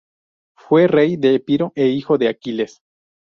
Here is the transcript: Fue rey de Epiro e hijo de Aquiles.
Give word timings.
Fue 0.55 0.87
rey 0.87 1.15
de 1.15 1.35
Epiro 1.35 1.73
e 1.75 1.85
hijo 1.89 2.17
de 2.17 2.27
Aquiles. 2.27 2.81